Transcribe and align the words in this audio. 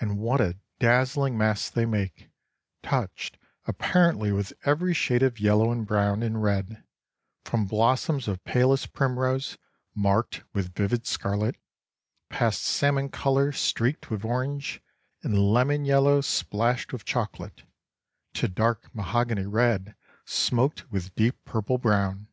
And 0.00 0.18
what 0.18 0.40
a 0.40 0.58
dazzling 0.80 1.38
mass 1.38 1.70
they 1.70 1.86
make, 1.86 2.30
touched 2.82 3.38
apparently 3.64 4.32
with 4.32 4.52
every 4.64 4.92
shade 4.92 5.22
of 5.22 5.38
yellow 5.38 5.70
and 5.70 5.86
brown 5.86 6.20
and 6.24 6.42
red, 6.42 6.82
from 7.44 7.66
blossoms 7.66 8.26
of 8.26 8.42
palest 8.42 8.92
primrose 8.92 9.56
marked 9.94 10.42
with 10.52 10.74
vivid 10.74 11.06
scarlet, 11.06 11.54
past 12.28 12.60
salmon 12.62 13.08
colour 13.08 13.52
streaked 13.52 14.10
with 14.10 14.24
orange, 14.24 14.82
and 15.22 15.38
lemon 15.38 15.84
yellow 15.84 16.20
splashed 16.22 16.92
with 16.92 17.04
chocolate, 17.04 17.62
to 18.32 18.48
dark 18.48 18.92
mahogany 18.92 19.46
red 19.46 19.94
smoked 20.24 20.90
with 20.90 21.14
deep 21.14 21.36
purple 21.44 21.78
brown. 21.78 22.26